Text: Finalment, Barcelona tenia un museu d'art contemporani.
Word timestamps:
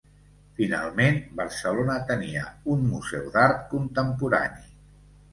Finalment, 0.59 1.17
Barcelona 1.41 1.97
tenia 2.11 2.45
un 2.75 2.81
museu 2.93 3.27
d'art 3.35 3.61
contemporani. 3.75 4.65